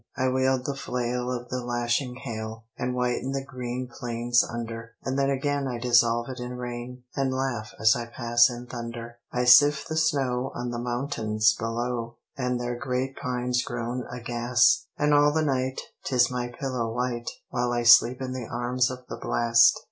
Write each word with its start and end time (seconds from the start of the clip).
I 0.17 0.29
wield 0.29 0.65
the 0.65 0.73
flail 0.75 1.31
of 1.31 1.49
the 1.49 1.63
lashing 1.63 2.15
hail, 2.15 2.63
And 2.75 2.95
whiten 2.95 3.33
the 3.33 3.45
green 3.45 3.87
plains 3.87 4.43
under; 4.43 4.95
And 5.03 5.15
then 5.15 5.29
again 5.29 5.67
I 5.67 5.77
dissolve 5.77 6.27
it 6.29 6.39
in 6.39 6.55
rain, 6.57 7.03
And 7.15 7.31
laugh 7.31 7.75
as 7.79 7.95
I 7.95 8.07
pass 8.07 8.49
in 8.49 8.65
thunder. 8.65 9.17
I 9.31 9.45
sift 9.45 9.87
the 9.89 9.95
snow 9.97 10.51
on 10.55 10.71
the 10.71 10.79
mountains 10.79 11.53
below, 11.55 12.15
And 12.35 12.59
their 12.59 12.75
great 12.79 13.15
pines 13.15 13.61
groan 13.63 14.07
aghast; 14.11 14.87
And 14.97 15.13
all 15.13 15.31
the 15.31 15.43
night 15.43 15.79
'tis 16.03 16.31
my 16.31 16.47
pillow 16.47 16.91
white, 16.91 17.29
While 17.51 17.71
I 17.71 17.83
sleep 17.83 18.23
in 18.23 18.33
the 18.33 18.47
arms 18.47 18.89
of 18.89 19.05
the 19.07 19.17
blast. 19.17 19.79